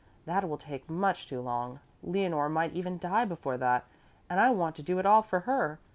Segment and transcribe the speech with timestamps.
[0.25, 1.79] That will take much too long.
[2.01, 3.85] Leonore might even die before that,
[4.31, 5.77] and I want to do it all for her.